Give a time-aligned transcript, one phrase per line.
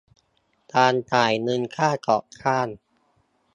[0.75, 2.67] การจ่ายเงินค่าก่อสร้าง